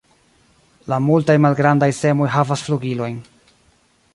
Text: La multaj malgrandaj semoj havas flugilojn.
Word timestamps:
La 0.93 0.97
multaj 1.09 1.35
malgrandaj 1.45 1.91
semoj 1.99 2.31
havas 2.37 2.65
flugilojn. 2.69 3.21